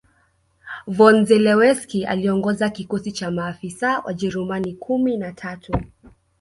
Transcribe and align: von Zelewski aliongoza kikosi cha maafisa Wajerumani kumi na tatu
von 0.87 1.25
Zelewski 1.27 2.05
aliongoza 2.05 2.69
kikosi 2.69 3.11
cha 3.11 3.31
maafisa 3.31 3.99
Wajerumani 3.99 4.73
kumi 4.73 5.17
na 5.17 5.31
tatu 5.33 5.73